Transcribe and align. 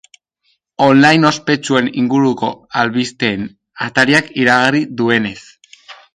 Online 0.85 1.29
ospetsuen 1.29 1.91
inguruko 2.05 2.49
albisteen 2.85 3.45
atariak 3.89 4.35
iragarri 4.43 4.85
duenez. 5.03 5.39